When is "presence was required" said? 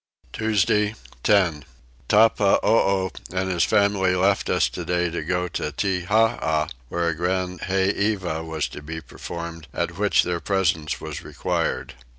10.39-11.93